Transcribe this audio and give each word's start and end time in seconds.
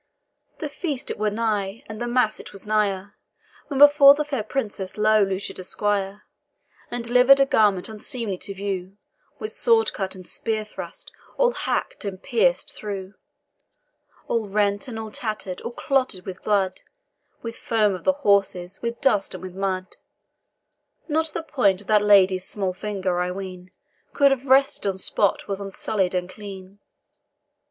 The 0.57 0.67
feast 0.67 1.11
it 1.11 1.19
was 1.19 1.31
nigh, 1.31 1.83
and 1.85 2.01
the 2.01 2.07
mass 2.07 2.39
it 2.39 2.51
was 2.51 2.65
nigher, 2.65 3.13
When 3.67 3.77
before 3.77 4.15
the 4.15 4.25
fair 4.25 4.41
Princess 4.41 4.97
low 4.97 5.21
looted 5.21 5.59
a 5.59 5.63
squire, 5.63 6.23
And 6.89 7.03
deliver'd 7.03 7.39
a 7.39 7.45
garment 7.45 7.87
unseemly 7.87 8.39
to 8.39 8.55
view, 8.55 8.97
With 9.37 9.51
sword 9.51 9.93
cut 9.93 10.15
and 10.15 10.27
spear 10.27 10.65
thrust, 10.65 11.11
all 11.37 11.51
hack'd 11.51 12.03
and 12.03 12.17
pierc'd 12.19 12.71
through; 12.71 13.13
All 14.27 14.47
rent 14.47 14.87
and 14.87 14.97
all 14.97 15.11
tatter'd, 15.11 15.61
all 15.61 15.69
clotted 15.69 16.25
with 16.25 16.41
blood, 16.41 16.81
With 17.43 17.55
foam 17.55 17.93
of 17.93 18.03
the 18.03 18.13
horses, 18.25 18.81
with 18.81 19.01
dust, 19.01 19.35
and 19.35 19.43
with 19.43 19.53
mud; 19.53 19.97
Not 21.07 21.27
the 21.27 21.43
point 21.43 21.79
of 21.81 21.85
that 21.89 22.01
lady's 22.01 22.47
small 22.49 22.73
finger, 22.73 23.19
I 23.19 23.29
ween, 23.29 23.69
Could 24.13 24.31
have 24.31 24.47
rested 24.47 24.87
on 24.87 24.97
spot 24.97 25.47
was 25.47 25.61
unsullied 25.61 26.15
and 26.15 26.27
clean. 26.27 26.79